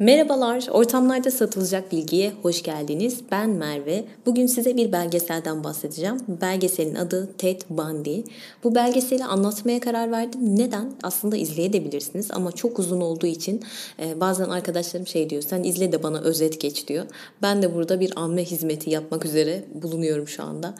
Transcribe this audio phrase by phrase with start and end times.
[0.00, 3.20] Merhabalar, ortamlarda satılacak bilgiye hoş geldiniz.
[3.30, 4.04] Ben Merve.
[4.26, 6.16] Bugün size bir belgeselden bahsedeceğim.
[6.40, 8.20] Belgeselin adı Ted Bundy.
[8.64, 10.40] Bu belgeseli anlatmaya karar verdim.
[10.56, 10.92] Neden?
[11.02, 13.62] Aslında izleyebilirsiniz ama çok uzun olduğu için
[14.00, 17.04] e, bazen arkadaşlarım şey diyor, sen izle de bana özet geç diyor.
[17.42, 20.74] Ben de burada bir amme hizmeti yapmak üzere bulunuyorum şu anda.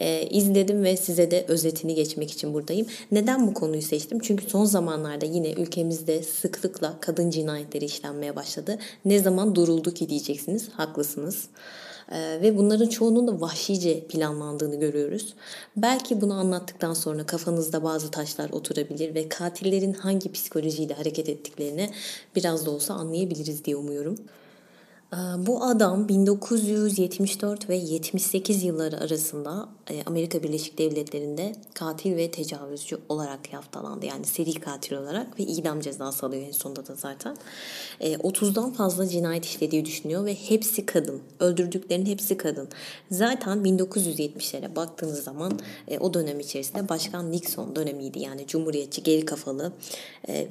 [0.00, 2.86] E, izledim ve size de özetini geçmek için buradayım.
[3.12, 4.18] Neden bu konuyu seçtim?
[4.22, 8.78] Çünkü son zamanlarda yine ülkemizde sıklıkla kadın cinayetleri işlenmeye başladı başladı.
[9.04, 10.68] Ne zaman duruldu ki diyeceksiniz.
[10.68, 11.48] Haklısınız.
[12.12, 15.34] Ee, ve bunların çoğunun da vahşice planlandığını görüyoruz.
[15.76, 21.90] Belki bunu anlattıktan sonra kafanızda bazı taşlar oturabilir ve katillerin hangi psikolojiyle hareket ettiklerini
[22.36, 24.16] biraz da olsa anlayabiliriz diye umuyorum.
[25.12, 25.16] Ee,
[25.46, 29.68] bu adam 1974 ve 78 yılları arasında
[30.06, 34.06] Amerika Birleşik Devletleri'nde katil ve tecavüzcü olarak yaftalandı.
[34.06, 37.36] Yani seri katil olarak ve idam cezası alıyor en sonunda da zaten.
[38.00, 41.22] 30'dan e, fazla cinayet işlediği düşünüyor ve hepsi kadın.
[41.40, 42.68] Öldürdüklerinin hepsi kadın.
[43.10, 48.18] Zaten 1970'lere baktığınız zaman e, o dönem içerisinde Başkan Nixon dönemiydi.
[48.18, 49.72] Yani Cumhuriyetçi, geri kafalı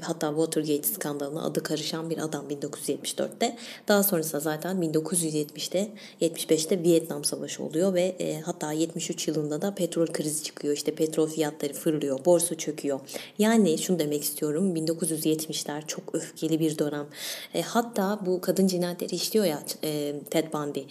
[0.01, 3.57] hatta Watergate skandalına adı karışan bir adam 1974'te.
[3.87, 10.43] Daha sonrasında zaten 1970'te 75'te Vietnam Savaşı oluyor ve hatta 73 yılında da petrol krizi
[10.43, 10.73] çıkıyor.
[10.73, 12.99] İşte petrol fiyatları fırlıyor, borsa çöküyor.
[13.39, 17.05] Yani şunu demek istiyorum 1970'ler çok öfkeli bir dönem.
[17.53, 20.83] E, hatta bu kadın cinayetleri işliyor ya e, Ted Bundy.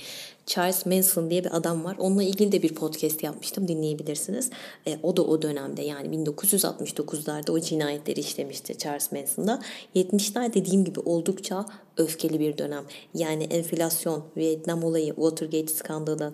[0.46, 1.96] Charles Manson diye bir adam var.
[1.98, 4.50] Onunla ilgili de bir podcast yapmıştım dinleyebilirsiniz.
[4.86, 9.60] E, o da o dönemde yani 1969'larda o cinayetleri işlemişti Charles Manson'da.
[9.96, 12.84] 70'ler dediğim gibi oldukça öfkeli bir dönem.
[13.14, 16.32] Yani enflasyon, Vietnam olayı, Watergate skandalı,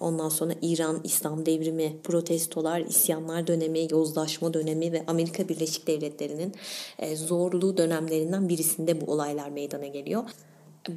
[0.00, 6.54] ondan sonra İran, İslam devrimi, protestolar, isyanlar dönemi, yozlaşma dönemi ve Amerika Birleşik Devletleri'nin
[6.98, 10.24] e, zorlu dönemlerinden birisinde bu olaylar meydana geliyor.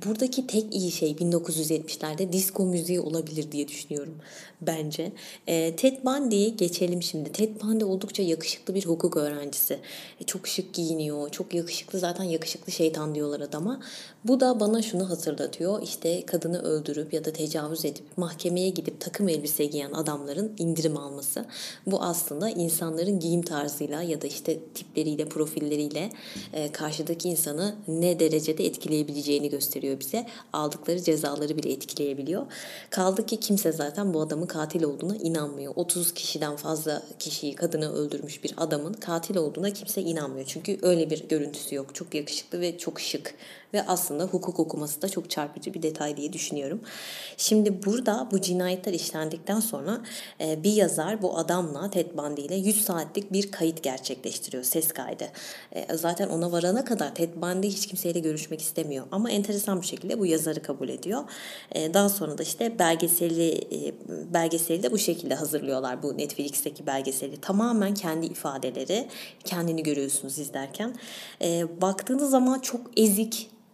[0.06, 4.16] Buradaki tek iyi şey 1970'lerde disco müziği olabilir diye düşünüyorum
[4.62, 5.12] bence.
[5.48, 7.32] E, Ted Bundy'ye geçelim şimdi.
[7.32, 9.80] Ted Bundy oldukça yakışıklı bir hukuk öğrencisi.
[10.22, 13.80] E, çok şık giyiniyor, çok yakışıklı zaten yakışıklı şeytan diyorlar adama.
[14.26, 15.82] Bu da bana şunu hatırlatıyor.
[15.82, 21.46] İşte kadını öldürüp ya da tecavüz edip mahkemeye gidip takım elbise giyen adamların indirim alması.
[21.86, 26.10] Bu aslında insanların giyim tarzıyla ya da işte tipleriyle, profilleriyle
[26.54, 30.26] e, karşıdaki insanı ne derecede etkileyebileceğini gösteriyor bize.
[30.54, 32.46] Aldıkları cezaları bile etkileyebiliyor.
[32.90, 35.74] Kaldı ki kimse zaten bu adamın katil olduğuna inanmıyor.
[35.76, 40.46] 30 kişiden fazla kişiyi, kadını öldürmüş bir adamın katil olduğuna kimse inanmıyor.
[40.48, 41.96] Çünkü öyle bir görüntüsü yok.
[41.96, 43.36] Çok yakışıklı ve çok şık
[43.74, 46.82] ve aslında hukuk okuması da çok çarpıcı bir detay diye düşünüyorum.
[47.38, 50.02] Şimdi burada bu cinayetler işlendikten sonra
[50.42, 54.64] e, bir yazar bu adamla Ted Bundy ile 100 saatlik bir kayıt gerçekleştiriyor.
[54.64, 55.28] Ses kaydı.
[55.72, 59.06] E, zaten ona varana kadar Ted Bundy hiç kimseyle görüşmek istemiyor.
[59.12, 61.24] Ama enteresan bir şekilde bu yazarı kabul ediyor.
[61.72, 63.68] E, daha sonra da işte belgeseli
[64.34, 67.42] belgeseli de bu şekilde hazırlıyorlar bu Netflix'teki belgeseli.
[67.42, 69.08] Tamamen kendi ifadeleri.
[69.44, 70.96] Kendini görüyorsunuz izlerken.
[71.82, 73.50] baktığınız zaman çok ezik,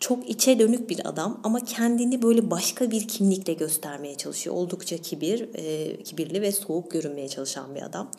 [0.00, 4.56] çok içe dönük bir adam ama kendini böyle başka bir kimlikle göstermeye çalışıyor.
[4.56, 8.10] Oldukça kibir, e, kibirli ve soğuk görünmeye çalışan bir adam.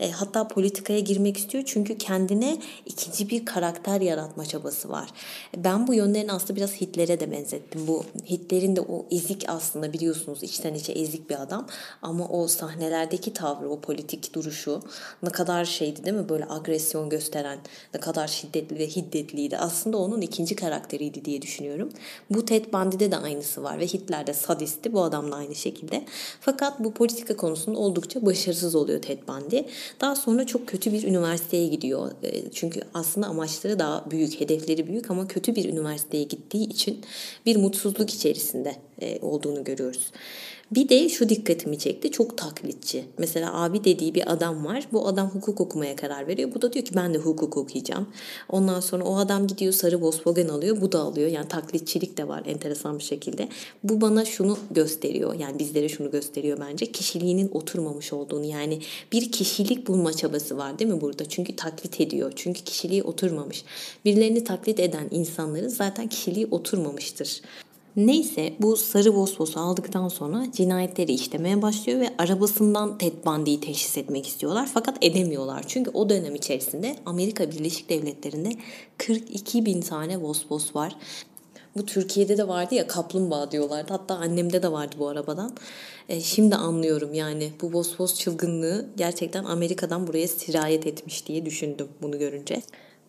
[0.00, 5.08] E, hatta politikaya girmek istiyor çünkü kendine ikinci bir karakter yaratma çabası var.
[5.56, 7.86] Ben bu yönlerini aslında biraz Hitler'e de benzettim.
[7.86, 11.66] Bu Hitler'in de o ezik aslında biliyorsunuz içten içe ezik bir adam
[12.02, 14.82] ama o sahnelerdeki tavrı, o politik duruşu
[15.22, 16.28] ne kadar şeydi değil mi?
[16.28, 17.58] Böyle agresyon gösteren,
[17.94, 19.58] ne kadar şiddetli ve hiddetliydi.
[19.58, 21.88] Aslında onun ikinci karakteriydi diye düşünüyorum.
[22.30, 26.04] Bu Ted Bundy'de de aynısı var ve Hitler de sadisti bu adam da aynı şekilde.
[26.40, 29.60] Fakat bu politika konusunda oldukça başarısız oluyor Ted Bundy.
[30.00, 32.10] Daha sonra çok kötü bir üniversiteye gidiyor.
[32.22, 37.00] E, çünkü aslında amaçları daha büyük, hedefleri büyük ama kötü bir üniversiteye gittiği için
[37.46, 40.10] bir mutsuzluk içerisinde e, olduğunu görüyoruz.
[40.74, 42.10] Bir de şu dikkatimi çekti.
[42.10, 43.04] Çok taklitçi.
[43.18, 44.88] Mesela abi dediği bir adam var.
[44.92, 46.54] Bu adam hukuk okumaya karar veriyor.
[46.54, 48.08] Bu da diyor ki ben de hukuk okuyacağım.
[48.48, 50.80] Ondan sonra o adam gidiyor sarı Volkswagen alıyor.
[50.80, 51.30] Bu da alıyor.
[51.30, 53.48] Yani taklitçilik de var enteresan bir şekilde.
[53.84, 55.34] Bu bana şunu gösteriyor.
[55.34, 56.86] Yani bizlere şunu gösteriyor bence.
[56.92, 58.44] Kişiliğinin oturmamış olduğunu.
[58.44, 58.80] Yani
[59.12, 61.28] bir kişilik bulma çabası var değil mi burada?
[61.28, 62.32] Çünkü taklit ediyor.
[62.36, 63.64] Çünkü kişiliği oturmamış.
[64.04, 67.40] Birilerini taklit eden insanların zaten kişiliği oturmamıştır.
[67.96, 74.26] Neyse bu sarı Vosvos'u aldıktan sonra cinayetleri işlemeye başlıyor ve arabasından Ted Bundy'yi teşhis etmek
[74.26, 74.68] istiyorlar.
[74.74, 75.64] Fakat edemiyorlar.
[75.68, 78.50] Çünkü o dönem içerisinde Amerika Birleşik Devletleri'nde
[78.98, 80.96] 42 bin tane Vosvos var.
[81.76, 83.92] Bu Türkiye'de de vardı ya kaplumbağa diyorlardı.
[83.92, 85.56] Hatta annemde de vardı bu arabadan.
[86.08, 92.18] E, şimdi anlıyorum yani bu Vosvos çılgınlığı gerçekten Amerika'dan buraya sirayet etmiş diye düşündüm bunu
[92.18, 92.62] görünce.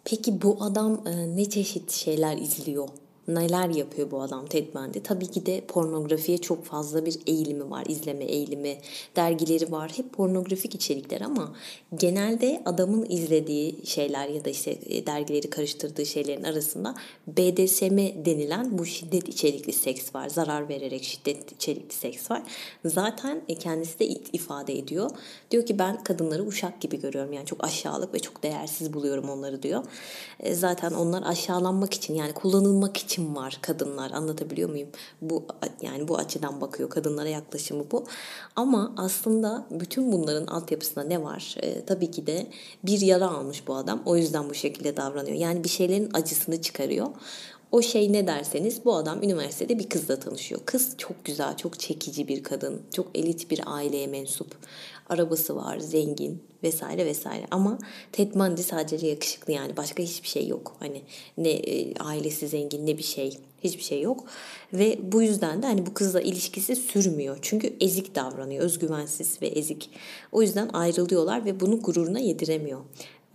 [0.06, 2.88] Peki bu adam e, ne çeşit şeyler izliyor?
[3.28, 5.00] Neler yapıyor bu adam Ted Bundy?
[5.00, 8.78] Tabii ki de pornografiye çok fazla bir eğilimi var, izleme eğilimi,
[9.16, 9.92] dergileri var.
[9.96, 11.56] Hep pornografik içerikler ama
[11.96, 16.96] genelde adamın izlediği şeyler ya da işte e, dergileri karıştırdığı şeylerin arasında
[17.28, 20.30] BDSM denilen bu şiddet içerikli seks var.
[20.30, 22.44] Zarar vererek şiddet içerikli seks var.
[22.86, 25.10] Zaten e, kendisi de ifade ediyor.
[25.52, 27.34] Diyor ki ben kadınları uşak gibi görüyorum.
[27.34, 29.84] Yani çok aşağılık ve çok değersiz buluyorum onları diyor.
[30.40, 34.90] E, zaten onlar aşağılanmak için yani kullanılmak için için var kadınlar anlatabiliyor muyum?
[35.22, 35.46] Bu
[35.82, 38.04] yani bu açıdan bakıyor kadınlara yaklaşımı bu.
[38.56, 41.56] Ama aslında bütün bunların altyapısında ne var?
[41.62, 42.48] E, tabii ki de
[42.84, 44.02] bir yara almış bu adam.
[44.06, 45.38] O yüzden bu şekilde davranıyor.
[45.38, 47.08] Yani bir şeylerin acısını çıkarıyor.
[47.74, 50.62] O şey ne derseniz bu adam üniversitede bir kızla tanışıyor.
[50.66, 52.82] Kız çok güzel, çok çekici bir kadın.
[52.96, 54.56] Çok elit bir aileye mensup.
[55.10, 57.46] Arabası var, zengin vesaire vesaire.
[57.52, 57.80] Ama
[58.12, 60.76] Ted Bundy sadece yakışıklı yani başka hiçbir şey yok.
[60.80, 61.02] Hani
[61.38, 64.26] ne e, ailesi zengin ne bir şey hiçbir şey yok.
[64.74, 67.38] Ve bu yüzden de hani bu kızla ilişkisi sürmüyor.
[67.42, 69.90] Çünkü ezik davranıyor, özgüvensiz ve ezik.
[70.32, 72.80] O yüzden ayrılıyorlar ve bunu gururuna yediremiyor.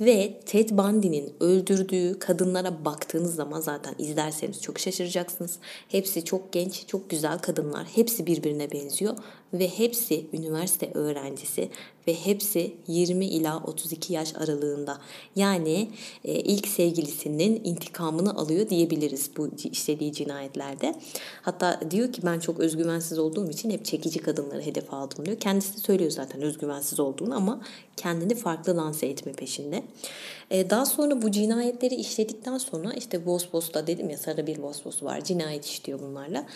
[0.01, 5.59] Ve Ted Bundy'nin öldürdüğü kadınlara baktığınız zaman zaten izlerseniz çok şaşıracaksınız.
[5.89, 7.87] Hepsi çok genç, çok güzel kadınlar.
[7.95, 9.17] Hepsi birbirine benziyor
[9.53, 11.69] ve hepsi üniversite öğrencisi
[12.07, 14.99] ve hepsi 20 ila 32 yaş aralığında.
[15.37, 15.89] Yani
[16.25, 20.95] e, ilk sevgilisinin intikamını alıyor diyebiliriz bu işlediği cinayetlerde.
[21.43, 25.41] Hatta diyor ki ben çok özgüvensiz olduğum için hep çekici kadınları hedef aldım diyor.
[25.41, 27.61] Kendisi de söylüyor zaten özgüvensiz olduğunu ama
[27.97, 29.83] kendini farklı lanse etme peşinde.
[30.51, 35.25] E, daha sonra bu cinayetleri işledikten sonra işte Vosvos'ta dedim ya sarı bir Vosvos var
[35.25, 36.47] cinayet işliyor bunlarla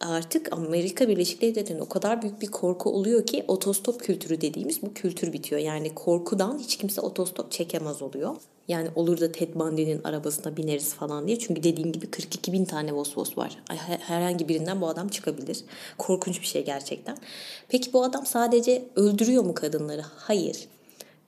[0.00, 4.94] artık Amerika Birleşik Devletleri'nde o kadar büyük bir korku oluyor ki otostop kültürü dediğimiz bu
[4.94, 5.60] kültür bitiyor.
[5.60, 8.36] Yani korkudan hiç kimse otostop çekemez oluyor.
[8.68, 11.38] Yani olur da Ted Bundy'nin arabasına bineriz falan diye.
[11.38, 13.62] Çünkü dediğim gibi 42 bin tane Vosvos var.
[14.00, 15.64] Herhangi birinden bu adam çıkabilir.
[15.98, 17.16] Korkunç bir şey gerçekten.
[17.68, 20.02] Peki bu adam sadece öldürüyor mu kadınları?
[20.16, 20.68] Hayır.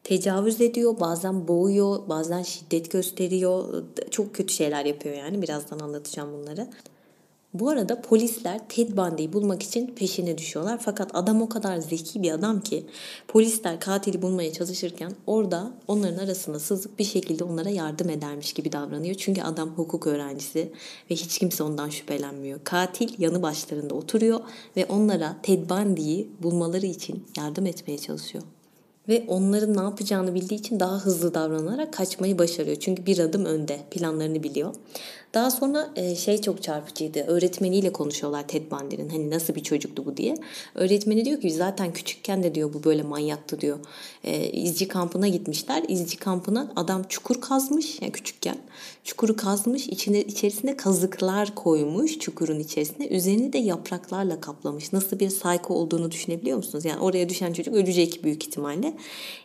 [0.05, 3.85] Tecavüz ediyor, bazen boğuyor, bazen şiddet gösteriyor.
[4.11, 5.43] Çok kötü şeyler yapıyor yani.
[5.43, 6.69] Birazdan anlatacağım bunları.
[7.55, 10.81] Bu arada polisler Ted Bundy'yi bulmak için peşine düşüyorlar.
[10.83, 12.87] Fakat adam o kadar zeki bir adam ki
[13.29, 19.15] polisler katili bulmaya çalışırken orada onların arasına sızıp bir şekilde onlara yardım edermiş gibi davranıyor.
[19.15, 20.73] Çünkü adam hukuk öğrencisi
[21.11, 22.61] ve hiç kimse ondan şüphelenmiyor.
[22.65, 24.41] Katil yanı başlarında oturuyor
[24.77, 28.45] ve onlara Ted Bundy'yi bulmaları için yardım etmeye çalışıyor
[29.09, 32.77] ve onların ne yapacağını bildiği için daha hızlı davranarak kaçmayı başarıyor.
[32.81, 34.75] Çünkü bir adım önde planlarını biliyor.
[35.35, 37.21] Daha sonra e, şey çok çarpıcıydı.
[37.21, 39.09] Öğretmeniyle konuşuyorlar Ted Bundy'nin.
[39.09, 40.35] Hani nasıl bir çocuktu bu diye.
[40.75, 43.79] Öğretmeni diyor ki zaten küçükken de diyor bu böyle manyaktı diyor.
[44.25, 45.83] E, kampına gitmişler.
[45.89, 48.57] İzci kampına adam çukur kazmış yani küçükken.
[49.05, 49.87] Çukuru kazmış.
[49.87, 53.07] içine içerisine kazıklar koymuş çukurun içerisine.
[53.07, 54.93] Üzerini de yapraklarla kaplamış.
[54.93, 56.85] Nasıl bir psycho olduğunu düşünebiliyor musunuz?
[56.85, 58.95] Yani oraya düşen çocuk ölecek büyük ihtimalle.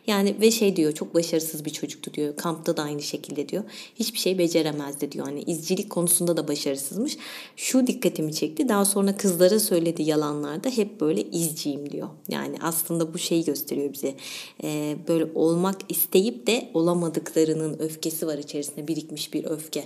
[0.06, 2.36] Yani ve şey diyor çok başarısız bir çocuktu diyor.
[2.36, 3.64] Kampta da aynı şekilde diyor.
[3.94, 5.26] Hiçbir şey beceremezdi diyor.
[5.26, 7.16] Hani izci evlilik konusunda da başarısızmış.
[7.56, 8.68] Şu dikkatimi çekti.
[8.68, 12.08] Daha sonra kızlara söylediği yalanlarda hep böyle izciyim diyor.
[12.28, 14.14] Yani aslında bu şeyi gösteriyor bize.
[14.62, 19.84] Ee, böyle olmak isteyip de olamadıklarının öfkesi var içerisinde birikmiş bir öfke.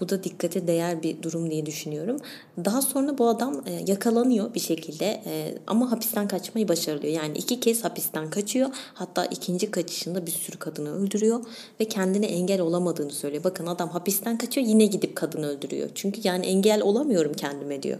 [0.00, 2.16] Bu da dikkate değer bir durum diye düşünüyorum.
[2.64, 7.14] Daha sonra bu adam e, yakalanıyor bir şekilde e, ama hapisten kaçmayı başarıyor.
[7.14, 8.70] Yani iki kez hapisten kaçıyor.
[8.94, 11.40] Hatta ikinci kaçışında bir sürü kadını öldürüyor
[11.80, 13.44] ve kendine engel olamadığını söylüyor.
[13.44, 15.90] Bakın adam hapisten kaçıyor yine gidip kadın öldürüyor.
[15.94, 17.98] Çünkü yani engel olamıyorum kendime diyor.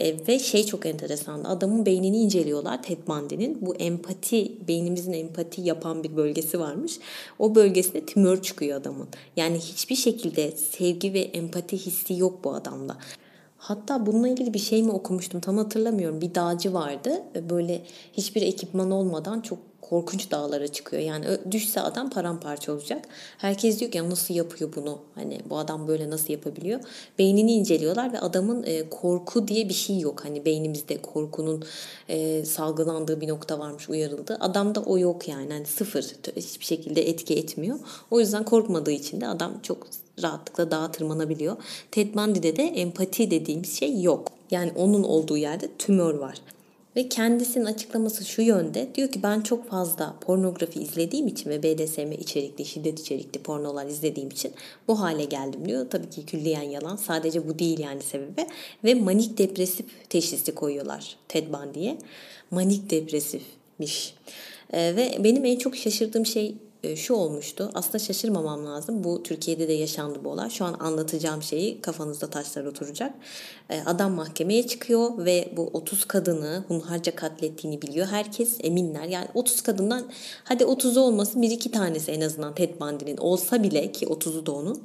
[0.00, 1.44] E, ve şey çok enteresan.
[1.44, 3.58] Adamın beynini inceliyorlar Ted Bundy'nin.
[3.60, 6.98] Bu empati, beynimizin empati yapan bir bölgesi varmış.
[7.38, 9.08] O bölgesinde tümör çıkıyor adamın.
[9.36, 12.96] Yani hiçbir şekilde sevgi ve empati hissi yok bu adamda.
[13.58, 16.20] Hatta bununla ilgili bir şey mi okumuştum tam hatırlamıyorum.
[16.20, 17.22] Bir dağcı vardı.
[17.50, 19.58] Böyle hiçbir ekipman olmadan çok
[19.90, 21.02] korkunç dağlara çıkıyor.
[21.02, 23.04] Yani düşse adam paramparça olacak.
[23.38, 24.98] Herkes diyor ki ya nasıl yapıyor bunu?
[25.14, 26.80] Hani bu adam böyle nasıl yapabiliyor?
[27.18, 30.24] Beynini inceliyorlar ve adamın e, korku diye bir şey yok.
[30.24, 31.64] Hani beynimizde korkunun
[32.08, 34.36] e, salgılandığı bir nokta varmış uyarıldı.
[34.40, 35.52] Adamda o yok yani.
[35.52, 36.04] Hani sıfır
[36.36, 37.78] hiçbir şekilde etki etmiyor.
[38.10, 39.86] O yüzden korkmadığı için de adam çok
[40.22, 41.56] rahatlıkla dağa tırmanabiliyor.
[41.90, 44.28] Ted Bundy'de de empati dediğimiz şey yok.
[44.50, 46.38] Yani onun olduğu yerde tümör var.
[46.98, 48.88] Ve kendisinin açıklaması şu yönde.
[48.94, 54.28] Diyor ki ben çok fazla pornografi izlediğim için ve BDSM içerikli, şiddet içerikli pornolar izlediğim
[54.30, 54.52] için
[54.88, 55.86] bu hale geldim diyor.
[55.90, 56.96] Tabii ki külliyen yalan.
[56.96, 58.46] Sadece bu değil yani sebebi.
[58.84, 61.98] Ve manik depresif teşhisi koyuyorlar Ted Bundy'ye.
[62.50, 64.14] Manik depresifmiş.
[64.72, 66.54] Ee, ve benim en çok şaşırdığım şey
[66.96, 67.70] şu olmuştu.
[67.74, 69.04] Aslında şaşırmamam lazım.
[69.04, 70.50] Bu Türkiye'de de yaşandı bu olay.
[70.50, 73.14] Şu an anlatacağım şeyi kafanızda taşlar oturacak.
[73.70, 78.06] E, adam mahkemeye çıkıyor ve bu 30 kadını hunharca katlettiğini biliyor.
[78.06, 79.04] Herkes eminler.
[79.04, 80.04] Yani 30 kadından
[80.44, 84.52] hadi 30'u olmasın bir iki tanesi en azından Ted Bundy'nin olsa bile ki 30'u da
[84.52, 84.82] onun.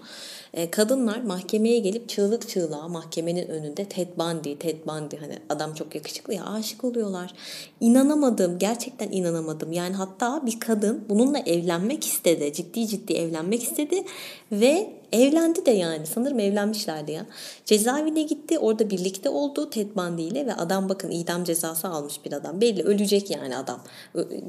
[0.54, 5.96] E, kadınlar mahkemeye gelip çığlık çığlığa mahkemenin önünde Ted Bundy, Ted Bundy hani adam çok
[5.96, 7.34] yakışıklı ya aşık oluyorlar.
[7.80, 8.60] İnanamadım.
[8.60, 9.72] Gerçekten inanamadım.
[9.72, 12.54] Yani hatta bir kadın bununla evlenmek istedi.
[12.54, 14.04] Ciddi ciddi evlenmek istedi
[14.52, 17.26] ve Evlendi de yani sanırım evlenmişlerdi ya.
[17.66, 22.34] Cezaevine gitti orada birlikte oldu Ted Bundy ile ve adam bakın idam cezası almış bir
[22.34, 22.62] adam.
[22.62, 23.80] Belli ölecek yani adam.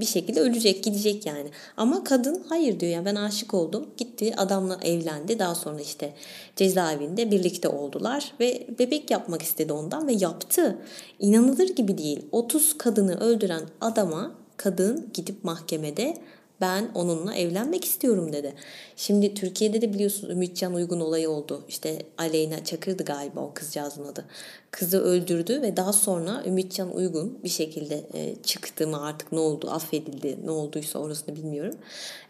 [0.01, 1.51] Bir şekilde ölecek gidecek yani.
[1.77, 3.87] Ama kadın hayır diyor yani ben aşık oldum.
[3.97, 5.39] Gitti adamla evlendi.
[5.39, 6.15] Daha sonra işte
[6.57, 10.79] cezaevinde birlikte oldular ve bebek yapmak istedi ondan ve yaptı.
[11.19, 12.21] İnanılır gibi değil.
[12.33, 16.17] 30 kadını öldüren adama kadın gidip mahkemede
[16.61, 18.55] ben onunla evlenmek istiyorum dedi.
[18.97, 21.63] Şimdi Türkiye'de de biliyorsunuz Ümitcan Uygun olayı oldu.
[21.69, 24.25] İşte Aleyna Çakır'dı galiba o kızcağızın adı.
[24.71, 29.71] Kızı öldürdü ve daha sonra Ümitcan Uygun bir şekilde e, çıktı mı artık ne oldu
[29.71, 31.75] affedildi ne olduysa orasını bilmiyorum.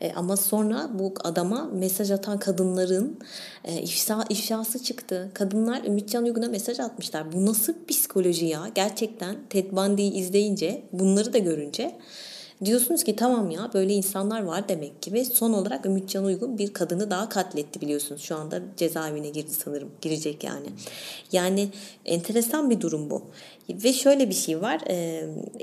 [0.01, 3.19] E, ama sonra bu adama mesaj atan kadınların
[3.65, 5.31] e, ifşa, ifşası çıktı.
[5.35, 7.33] Kadınlar Ümitcan Uygun'a mesaj atmışlar.
[7.33, 8.71] Bu nasıl psikoloji ya?
[8.75, 11.99] Gerçekten Ted Bundy'yi izleyince bunları da görünce
[12.65, 16.73] Diyorsunuz ki tamam ya böyle insanlar var demek ki ve son olarak Ümitcan Uygun bir
[16.73, 18.23] kadını daha katletti biliyorsunuz.
[18.23, 19.91] Şu anda cezaevine girdi sanırım.
[20.01, 20.67] Girecek yani.
[21.33, 21.69] Yani
[22.05, 23.23] enteresan bir durum bu.
[23.71, 24.81] Ve şöyle bir şey var.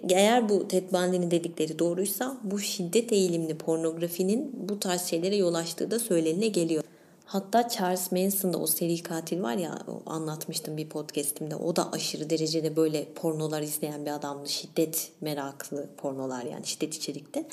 [0.09, 5.91] Eğer bu Ted Bundy'nin dedikleri doğruysa bu şiddet eğilimli pornografinin bu tarz şeylere yol açtığı
[5.91, 6.83] da söylenine geliyor.
[7.31, 11.55] Hatta Charles Manson'da o seri katil var ya anlatmıştım bir podcastimde.
[11.55, 14.49] O da aşırı derecede böyle pornolar izleyen bir adamdı.
[14.49, 17.45] Şiddet meraklı pornolar yani şiddet içerikte.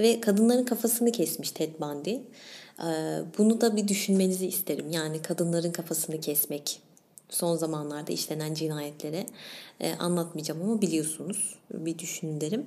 [0.00, 2.16] Ve kadınların kafasını kesmiş Ted Bundy.
[3.38, 4.90] Bunu da bir düşünmenizi isterim.
[4.90, 6.80] Yani kadınların kafasını kesmek
[7.28, 9.26] son zamanlarda işlenen cinayetlere
[9.98, 12.66] anlatmayacağım ama biliyorsunuz bir düşünün derim.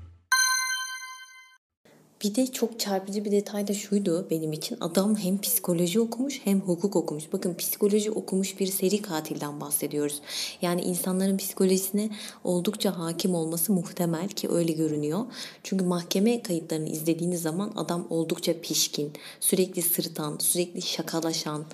[2.23, 4.77] Bir de çok çarpıcı bir detay da şuydu benim için.
[4.81, 7.33] Adam hem psikoloji okumuş hem hukuk okumuş.
[7.33, 10.21] Bakın psikoloji okumuş bir seri katilden bahsediyoruz.
[10.61, 12.09] Yani insanların psikolojisine
[12.43, 15.25] oldukça hakim olması muhtemel ki öyle görünüyor.
[15.63, 21.65] Çünkü mahkeme kayıtlarını izlediğiniz zaman adam oldukça pişkin, sürekli sırıtan, sürekli şakalaşan,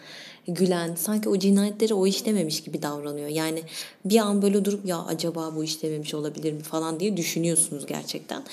[0.47, 3.27] gülen, sanki o cinayetleri o işlememiş gibi davranıyor.
[3.27, 3.63] Yani
[4.05, 8.43] bir an böyle durup ya acaba bu işlememiş olabilir mi falan diye düşünüyorsunuz gerçekten.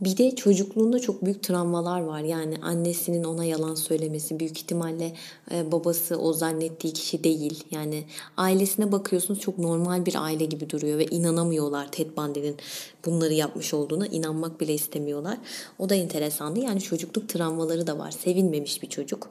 [0.00, 2.20] Bir de çocukluğunda çok büyük travmalar var.
[2.20, 5.12] Yani annesinin ona yalan söylemesi, büyük ihtimalle
[5.52, 7.64] e, babası o zannettiği kişi değil.
[7.70, 8.04] Yani
[8.36, 12.56] ailesine bakıyorsunuz çok normal bir aile gibi duruyor ve inanamıyorlar Ted Bundy'nin
[13.06, 14.06] bunları yapmış olduğuna.
[14.06, 15.38] inanmak bile istemiyorlar.
[15.78, 16.60] O da enteresandı.
[16.60, 18.10] Yani çocukluk travmaları da var.
[18.10, 19.28] Sevinmemiş bir çocuk.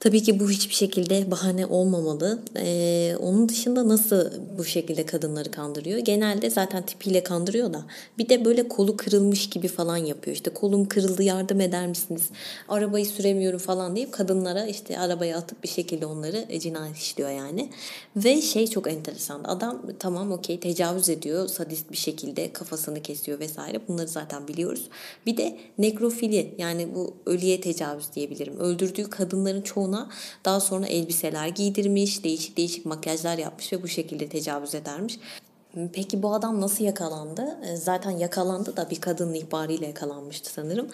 [0.00, 2.38] Tabii ki bu hiçbir şekilde bahane olmamalı.
[2.56, 5.98] Ee, onun dışında nasıl bu şekilde kadınları kandırıyor?
[5.98, 7.84] Genelde zaten tipiyle kandırıyor da
[8.18, 10.36] bir de böyle kolu kırılmış gibi falan yapıyor.
[10.36, 12.22] İşte kolum kırıldı yardım eder misiniz?
[12.68, 17.70] Arabayı süremiyorum falan deyip kadınlara işte arabaya atıp bir şekilde onları cinayet işliyor yani.
[18.16, 19.44] Ve şey çok enteresan.
[19.44, 23.80] Adam tamam okey tecavüz ediyor sadist bir şekilde kafasını kesiyor vesaire.
[23.88, 24.88] Bunları zaten biliyoruz.
[25.26, 28.56] Bir de nekrofili yani bu ölüye tecavüz diyebilirim.
[28.58, 30.08] Öldürdüğü kadınların çoğu ona
[30.44, 35.18] daha sonra elbiseler giydirmiş, değişik değişik makyajlar yapmış ve bu şekilde tecavüz edermiş.
[35.92, 37.58] Peki bu adam nasıl yakalandı?
[37.72, 40.88] E, zaten yakalandı da bir kadının ihbarıyla yakalanmıştı sanırım.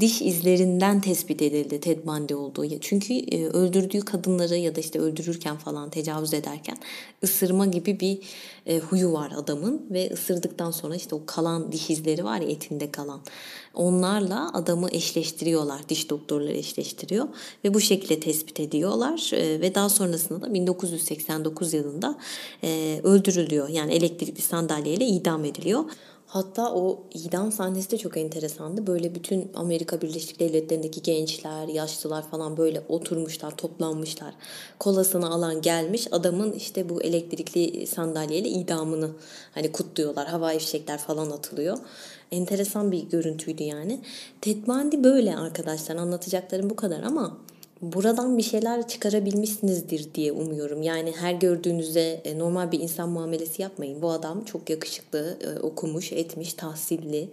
[0.00, 2.78] Diş izlerinden tespit edildi Ted Bundy olduğu.
[2.80, 6.76] Çünkü e, öldürdüğü kadınları ya da işte öldürürken falan tecavüz ederken
[7.24, 8.18] ısırma gibi bir
[8.66, 12.90] e, huyu var adamın ve ısırdıktan sonra işte o kalan diş izleri var ya etinde
[12.90, 13.20] kalan.
[13.74, 15.88] Onlarla adamı eşleştiriyorlar.
[15.88, 17.28] Diş doktorları eşleştiriyor
[17.64, 22.18] ve bu şekilde tespit ediyorlar ve daha sonrasında da 1989 yılında
[23.02, 23.68] öldürülüyor.
[23.68, 25.84] Yani elektrik elektrikli sandalyeyle idam ediliyor.
[26.32, 28.86] Hatta o idam sahnesi de çok enteresandı.
[28.86, 34.34] Böyle bütün Amerika Birleşik Devletleri'ndeki gençler, yaşlılar falan böyle oturmuşlar, toplanmışlar.
[34.78, 39.10] Kolasını alan gelmiş adamın işte bu elektrikli sandalyeyle idamını
[39.54, 40.26] hani kutluyorlar.
[40.28, 41.78] Havai fişekler falan atılıyor.
[42.32, 44.00] Enteresan bir görüntüydü yani.
[44.40, 47.36] Ted Bundy böyle arkadaşlar anlatacaklarım bu kadar ama
[47.82, 50.82] buradan bir şeyler çıkarabilmişsinizdir diye umuyorum.
[50.82, 54.02] Yani her gördüğünüzde e, normal bir insan muamelesi yapmayın.
[54.02, 57.28] Bu adam çok yakışıklı, e, okumuş, etmiş, tahsilli,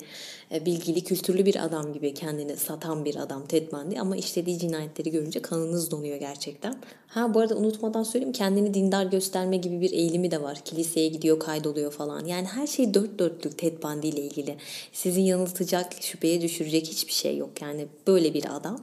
[0.52, 4.00] e, bilgili, kültürlü bir adam gibi kendini satan bir adam Ted Bundy.
[4.00, 6.76] Ama işlediği cinayetleri görünce kanınız donuyor gerçekten.
[7.08, 10.62] Ha bu arada unutmadan söyleyeyim kendini dindar gösterme gibi bir eğilimi de var.
[10.66, 12.26] Kiliseye gidiyor, kaydoluyor falan.
[12.26, 14.58] Yani her şey dört dörtlük Ted Bundy ile ilgili.
[14.94, 17.62] Sizi yanıltacak, şüpheye düşürecek hiçbir şey yok.
[17.62, 18.80] Yani böyle bir adam.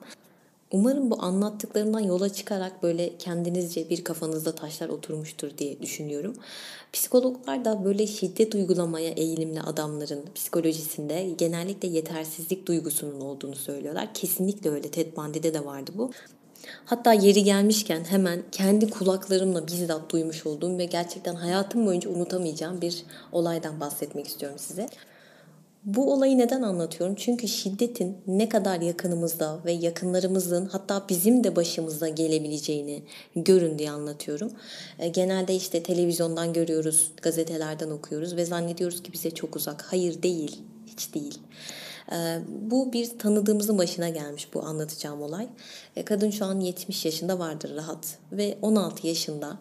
[0.74, 6.34] Umarım bu anlattıklarımdan yola çıkarak böyle kendinizce bir kafanızda taşlar oturmuştur diye düşünüyorum.
[6.92, 14.14] Psikologlar da böyle şiddet uygulamaya eğilimli adamların psikolojisinde genellikle yetersizlik duygusunun olduğunu söylüyorlar.
[14.14, 14.90] Kesinlikle öyle.
[14.90, 16.10] Ted Bundy'de de vardı bu.
[16.84, 23.02] Hatta yeri gelmişken hemen kendi kulaklarımla bizzat duymuş olduğum ve gerçekten hayatım boyunca unutamayacağım bir
[23.32, 24.88] olaydan bahsetmek istiyorum size.
[25.84, 27.14] Bu olayı neden anlatıyorum?
[27.14, 33.02] Çünkü şiddetin ne kadar yakınımızda ve yakınlarımızın hatta bizim de başımıza gelebileceğini
[33.36, 34.52] görün diye anlatıyorum.
[34.98, 39.82] E, genelde işte televizyondan görüyoruz, gazetelerden okuyoruz ve zannediyoruz ki bize çok uzak.
[39.82, 41.38] Hayır değil, hiç değil.
[42.12, 42.38] E,
[42.70, 45.48] bu bir tanıdığımızın başına gelmiş bu anlatacağım olay.
[45.96, 49.58] E, kadın şu an 70 yaşında vardır rahat ve 16 yaşında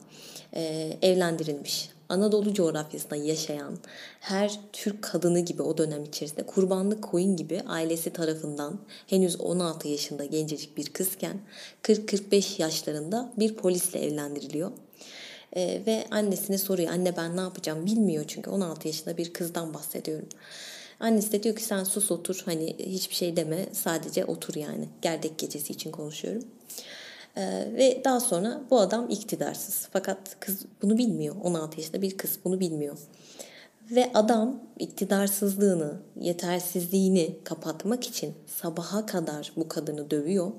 [1.01, 1.92] evlendirilmiş.
[2.13, 3.77] Anadolu coğrafyasında yaşayan
[4.19, 10.25] her Türk kadını gibi o dönem içerisinde kurbanlık koyun gibi ailesi tarafından henüz 16 yaşında
[10.25, 11.39] gencecik bir kızken
[11.83, 14.71] 40-45 yaşlarında bir polisle evlendiriliyor.
[15.55, 20.27] Ee, ve annesine soruyor anne ben ne yapacağım bilmiyor çünkü 16 yaşında bir kızdan bahsediyorum.
[20.99, 25.37] Annesi de diyor ki sen sus otur hani hiçbir şey deme sadece otur yani gerdek
[25.37, 26.43] gecesi için konuşuyorum.
[27.37, 27.41] Ee,
[27.73, 29.87] ve daha sonra bu adam iktidarsız.
[29.93, 31.35] Fakat kız bunu bilmiyor.
[31.43, 32.97] 16 yaşında bir kız bunu bilmiyor.
[33.91, 40.51] Ve adam iktidarsızlığını, yetersizliğini kapatmak için sabaha kadar bu kadını dövüyor.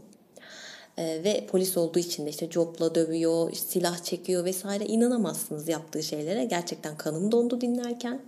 [0.99, 6.45] Ee, ve polis olduğu için de işte copla dövüyor, silah çekiyor vesaire inanamazsınız yaptığı şeylere.
[6.45, 8.21] Gerçekten kanım dondu dinlerken.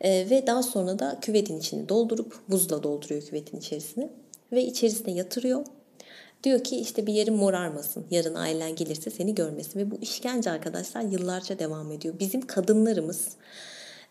[0.00, 4.10] Ee, ve daha sonra da küvetin içini doldurup buzla dolduruyor küvetin içerisine.
[4.52, 5.64] Ve içerisine yatırıyor
[6.44, 8.04] Diyor ki işte bir yerin morarmasın.
[8.10, 9.80] Yarın ailen gelirse seni görmesin.
[9.80, 12.14] Ve bu işkence arkadaşlar yıllarca devam ediyor.
[12.18, 13.28] Bizim kadınlarımız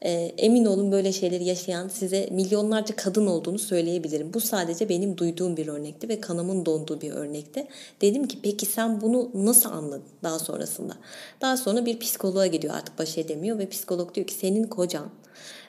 [0.02, 4.34] e, emin olun böyle şeyleri yaşayan size milyonlarca kadın olduğunu söyleyebilirim.
[4.34, 7.68] Bu sadece benim duyduğum bir örnekti ve kanımın donduğu bir örnekti.
[8.02, 10.94] Dedim ki peki sen bunu nasıl anladın daha sonrasında?
[11.42, 15.10] Daha sonra bir psikoloğa gidiyor artık baş edemiyor ve psikolog diyor ki senin kocan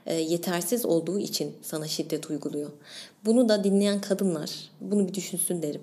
[0.06, 2.70] e, yetersiz olduğu için sana şiddet uyguluyor.
[3.24, 5.82] Bunu da dinleyen kadınlar bunu bir düşünsün derim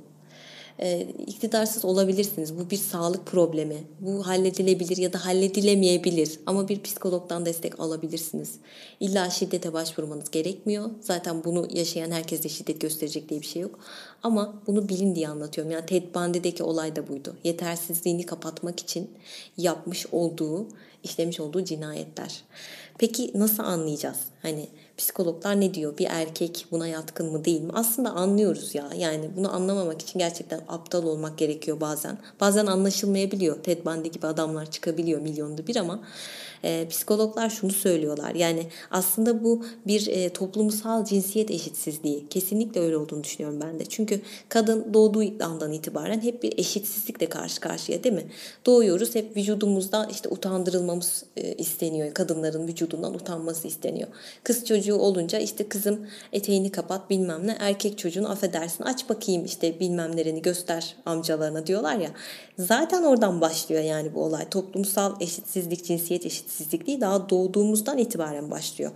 [0.79, 2.59] e, iktidarsız olabilirsiniz.
[2.59, 3.83] Bu bir sağlık problemi.
[3.99, 6.39] Bu halledilebilir ya da halledilemeyebilir.
[6.45, 8.55] Ama bir psikologdan destek alabilirsiniz.
[8.99, 10.89] İlla şiddete başvurmanız gerekmiyor.
[11.01, 13.79] Zaten bunu yaşayan herkes de şiddet gösterecek diye bir şey yok.
[14.23, 15.71] Ama bunu bilin diye anlatıyorum.
[15.71, 17.35] Yani Ted Bundy'deki olay da buydu.
[17.43, 19.11] Yetersizliğini kapatmak için
[19.57, 20.67] yapmış olduğu,
[21.03, 22.41] işlemiş olduğu cinayetler.
[22.97, 24.19] Peki nasıl anlayacağız?
[24.41, 25.97] Hani psikologlar ne diyor?
[25.97, 27.71] Bir erkek buna yatkın mı değil mi?
[27.73, 28.89] Aslında anlıyoruz ya.
[28.97, 32.17] Yani bunu anlamamak için gerçekten aptal olmak gerekiyor bazen.
[32.39, 33.63] Bazen anlaşılmayabiliyor.
[33.63, 35.99] Ted Bundy gibi adamlar çıkabiliyor milyonda bir ama
[36.63, 38.35] e, psikologlar şunu söylüyorlar.
[38.35, 42.27] Yani aslında bu bir e, toplumsal cinsiyet eşitsizliği.
[42.29, 43.85] Kesinlikle öyle olduğunu düşünüyorum ben de.
[43.85, 48.25] Çünkü kadın doğduğu andan itibaren hep bir eşitsizlikle karşı karşıya değil mi?
[48.65, 52.13] Doğuyoruz hep vücudumuzda işte utandırılmamız e, isteniyor.
[52.13, 54.07] Kadınların vücudundan utanması isteniyor.
[54.43, 57.57] Kız çocuğu olunca işte kızım eteğini kapat bilmem ne.
[57.59, 62.11] Erkek çocuğunu affedersin aç bakayım işte bilmem nereni göster amcalarına diyorlar ya.
[62.57, 64.49] Zaten oradan başlıyor yani bu olay.
[64.49, 68.91] Toplumsal eşitsizlik, cinsiyet eşitsizliği eşitsizlik daha doğduğumuzdan itibaren başlıyor.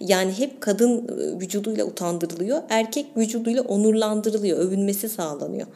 [0.00, 5.66] Yani hep kadın e, vücuduyla utandırılıyor, erkek vücuduyla onurlandırılıyor, övünmesi sağlanıyor.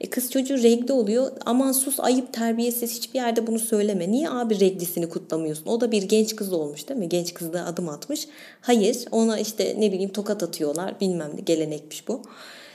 [0.00, 4.10] E kız çocuğu regle oluyor, aman sus ayıp terbiyesiz hiçbir yerde bunu söyleme.
[4.10, 5.66] Niye abi reglisini kutlamıyorsun?
[5.66, 7.08] O da bir genç kız olmuş değil mi?
[7.08, 8.28] Genç kız da adım atmış.
[8.60, 12.22] Hayır ona işte ne bileyim tokat atıyorlar bilmem ne gelenekmiş bu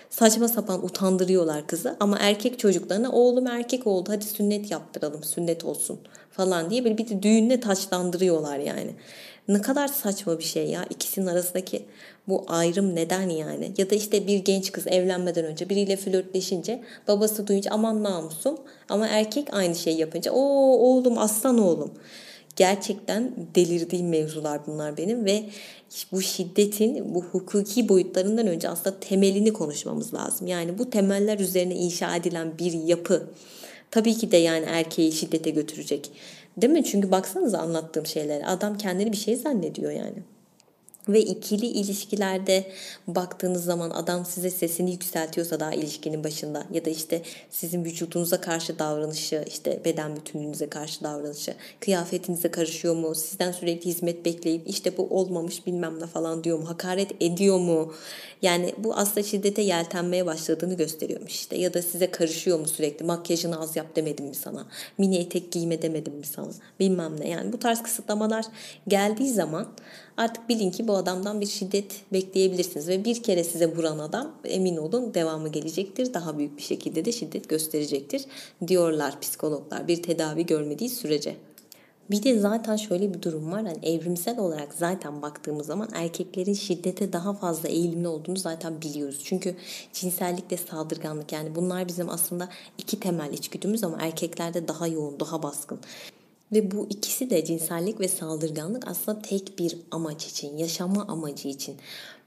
[0.09, 1.97] saçma sapan utandırıyorlar kızı.
[1.99, 5.99] Ama erkek çocuklarına oğlum erkek oldu hadi sünnet yaptıralım sünnet olsun.
[6.31, 8.91] falan diye bir, bir de düğünle taçlandırıyorlar yani.
[9.47, 10.85] Ne kadar saçma bir şey ya.
[10.89, 11.85] İkisinin arasındaki
[12.27, 13.71] bu ayrım neden yani?
[13.77, 18.57] Ya da işte bir genç kız evlenmeden önce biriyle flörtleşince babası duyunca aman namusum.
[18.89, 20.39] Ama erkek aynı şeyi yapınca o
[20.77, 21.91] oğlum aslan oğlum
[22.55, 25.43] gerçekten delirdiğim mevzular bunlar benim ve
[26.11, 30.47] bu şiddetin bu hukuki boyutlarından önce aslında temelini konuşmamız lazım.
[30.47, 33.29] Yani bu temeller üzerine inşa edilen bir yapı
[33.91, 36.11] tabii ki de yani erkeği şiddete götürecek.
[36.57, 36.83] Değil mi?
[36.83, 38.41] Çünkü baksanıza anlattığım şeyler.
[38.45, 40.34] Adam kendini bir şey zannediyor yani.
[41.09, 42.71] Ve ikili ilişkilerde
[43.07, 48.79] baktığınız zaman adam size sesini yükseltiyorsa daha ilişkinin başında ya da işte sizin vücudunuza karşı
[48.79, 55.07] davranışı, işte beden bütünlüğünüze karşı davranışı, kıyafetinize karışıyor mu, sizden sürekli hizmet bekleyip işte bu
[55.09, 57.93] olmamış bilmem ne falan diyor mu, hakaret ediyor mu?
[58.41, 61.57] Yani bu aslında şiddete yeltenmeye başladığını gösteriyormuş işte.
[61.57, 65.81] Ya da size karışıyor mu sürekli, makyajını az yap demedim mi sana, mini etek giyme
[65.81, 67.29] demedim mi sana, bilmem ne.
[67.29, 68.45] Yani bu tarz kısıtlamalar
[68.87, 69.67] geldiği zaman
[70.17, 72.87] artık bilin ki bu adamdan bir şiddet bekleyebilirsiniz.
[72.87, 76.13] Ve bir kere size vuran adam emin olun devamı gelecektir.
[76.13, 78.25] Daha büyük bir şekilde de şiddet gösterecektir
[78.67, 81.35] diyorlar psikologlar bir tedavi görmediği sürece.
[82.11, 83.59] Bir de zaten şöyle bir durum var.
[83.59, 89.21] Yani evrimsel olarak zaten baktığımız zaman erkeklerin şiddete daha fazla eğilimli olduğunu zaten biliyoruz.
[89.23, 89.55] Çünkü
[89.93, 95.43] cinsellik ve saldırganlık yani bunlar bizim aslında iki temel içgüdümüz ama erkeklerde daha yoğun, daha
[95.43, 95.79] baskın.
[96.55, 101.75] Ve bu ikisi de cinsellik ve saldırganlık aslında tek bir amaç için, yaşama amacı için.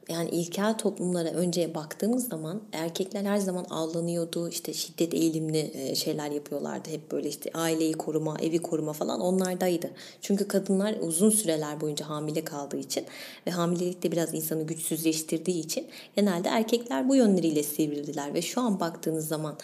[0.08, 4.48] Yani ilkel toplumlara önce baktığımız zaman erkekler her zaman avlanıyordu.
[4.48, 6.90] işte şiddet eğilimli e, şeyler yapıyorlardı.
[6.90, 9.90] Hep böyle işte aileyi koruma, evi koruma falan onlardaydı.
[10.20, 13.04] Çünkü kadınlar uzun süreler boyunca hamile kaldığı için
[13.46, 15.86] ve hamilelik de biraz insanı güçsüzleştirdiği için
[16.16, 18.34] genelde erkekler bu yönleriyle sivrildiler.
[18.34, 19.58] Ve şu an baktığınız zaman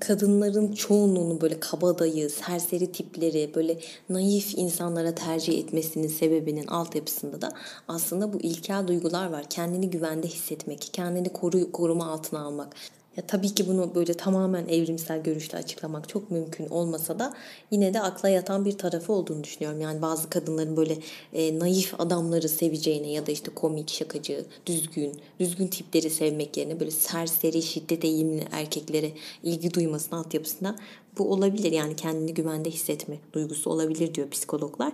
[0.00, 7.52] kadınların çoğunluğunun böyle kabadayı, serseri tipleri, böyle naif insanlara tercih etmesinin sebebinin altyapısında da
[7.88, 9.44] aslında bu ilkel duygular var.
[9.50, 12.76] Kendini güvende hissetmek, kendini koru, koruma altına almak.
[13.16, 17.34] Ya tabii ki bunu böyle tamamen evrimsel görüşle açıklamak çok mümkün olmasa da
[17.70, 19.80] yine de akla yatan bir tarafı olduğunu düşünüyorum.
[19.80, 20.98] Yani bazı kadınların böyle
[21.32, 26.90] e, naif adamları seveceğine ya da işte komik, şakacı, düzgün, düzgün tipleri sevmek yerine böyle
[26.90, 30.76] serseri, şiddet eğimli erkeklere ilgi duymasının altyapısında
[31.18, 31.72] bu olabilir.
[31.72, 34.92] Yani kendini güvende hissetme duygusu olabilir diyor psikologlar.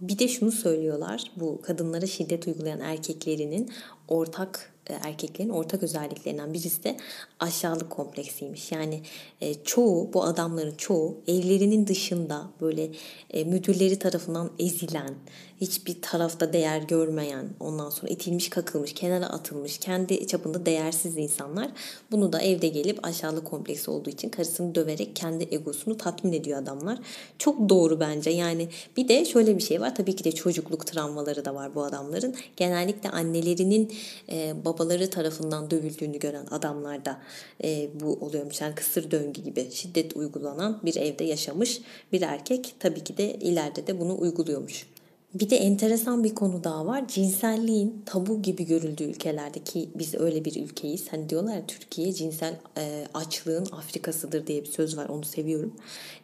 [0.00, 3.70] Bir de şunu söylüyorlar bu kadınlara şiddet uygulayan erkeklerinin
[4.08, 6.96] ortak erkeklerin ortak özelliklerinden birisi de
[7.40, 8.72] aşağılık kompleksiymiş.
[8.72, 9.02] Yani
[9.40, 12.90] e, çoğu bu adamların çoğu evlerinin dışında böyle
[13.30, 15.14] e, müdürleri tarafından ezilen,
[15.62, 21.70] hiçbir tarafta değer görmeyen, ondan sonra itilmiş, kakılmış, kenara atılmış, kendi çapında değersiz insanlar.
[22.10, 26.98] Bunu da evde gelip aşağılık kompleksi olduğu için karısını döverek kendi egosunu tatmin ediyor adamlar.
[27.38, 28.30] Çok doğru bence.
[28.30, 29.94] Yani bir de şöyle bir şey var.
[29.94, 32.34] Tabii ki de çocukluk travmaları da var bu adamların.
[32.56, 33.92] Genellikle annelerinin
[34.32, 37.18] e, babaları tarafından dövüldüğünü gören adamlarda
[37.64, 38.60] e, bu oluyormuş.
[38.60, 41.80] Yani kısır döngü gibi şiddet uygulanan bir evde yaşamış
[42.12, 44.91] bir erkek tabii ki de ileride de bunu uyguluyormuş.
[45.34, 47.08] Bir de enteresan bir konu daha var.
[47.08, 51.12] Cinselliğin tabu gibi görüldüğü ülkelerde ki biz öyle bir ülkeyiz.
[51.12, 55.08] Hani diyorlar ya Türkiye cinsel e, açlığın Afrikasıdır diye bir söz var.
[55.08, 55.72] Onu seviyorum.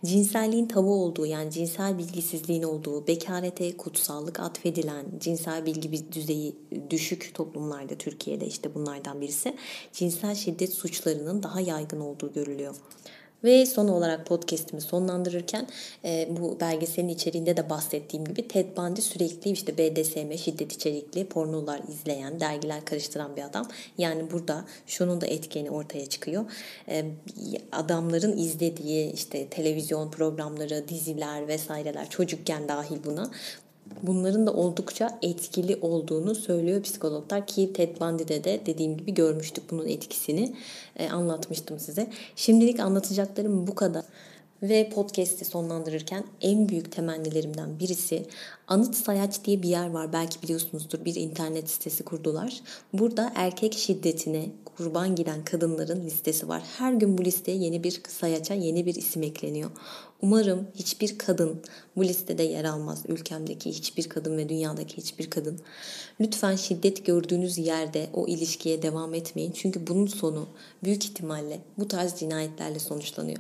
[0.05, 6.57] Cinselliğin tabu olduğu yani cinsel bilgisizliğin olduğu, bekarete kutsallık atfedilen, cinsel bilgi düzeyi
[6.91, 9.57] düşük toplumlarda Türkiye'de işte bunlardan birisi.
[9.93, 12.75] Cinsel şiddet suçlarının daha yaygın olduğu görülüyor.
[13.45, 15.67] Ve son olarak podcast'imi sonlandırırken
[16.05, 21.81] e, bu belgeselin içeriğinde de bahsettiğim gibi Ted Bundy sürekli işte BDSM şiddet içerikli pornolar
[21.89, 23.69] izleyen, dergiler karıştıran bir adam.
[23.99, 26.45] Yani burada şunun da etkeni ortaya çıkıyor.
[26.89, 27.05] E,
[27.73, 33.31] adamların izlediği işte televizyon programları, diziler vesaireler çocukken dahil buna
[34.03, 39.87] bunların da oldukça etkili olduğunu söylüyor psikologlar ki Ted Bundy'de de dediğim gibi görmüştük bunun
[39.87, 40.57] etkisini
[40.97, 42.11] e, anlatmıştım size.
[42.37, 44.05] Şimdilik anlatacaklarım bu kadar.
[44.63, 48.27] Ve podcast'i sonlandırırken en büyük temennilerimden birisi
[48.69, 50.13] Anıt Sayaç diye bir yer var.
[50.13, 52.61] Belki biliyorsunuzdur bir internet sitesi kurdular.
[52.93, 56.63] Burada erkek şiddetine kurban giden kadınların listesi var.
[56.79, 59.71] Her gün bu listeye yeni bir sayaça yeni bir isim ekleniyor.
[60.23, 61.61] Umarım hiçbir kadın
[61.97, 63.05] bu listede yer almaz.
[63.09, 65.61] Ülkemdeki hiçbir kadın ve dünyadaki hiçbir kadın.
[66.21, 69.53] Lütfen şiddet gördüğünüz yerde o ilişkiye devam etmeyin.
[69.53, 70.47] Çünkü bunun sonu
[70.85, 73.39] büyük ihtimalle bu tarz cinayetlerle sonuçlanıyor.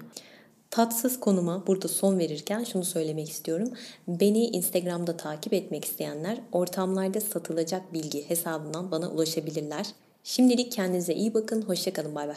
[0.71, 3.69] Tatsız konuma burada son verirken şunu söylemek istiyorum.
[4.09, 9.87] Beni Instagram'da takip etmek isteyenler ortamlarda satılacak bilgi hesabından bana ulaşabilirler.
[10.25, 11.62] Şimdilik kendinize iyi bakın.
[11.62, 12.14] Hoşçakalın.
[12.14, 12.37] Bay bay.